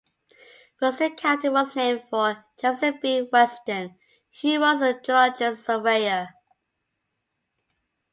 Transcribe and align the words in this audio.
Weston 0.81 1.15
County 1.15 1.49
was 1.49 1.75
named 1.75 2.01
for 2.09 2.43
Jefferson 2.59 2.97
B. 3.03 3.29
Weston, 3.31 3.99
who 4.41 4.59
was 4.59 4.81
a 4.81 4.99
geologist 4.99 5.41
and 5.41 5.57
surveyor. 5.59 6.29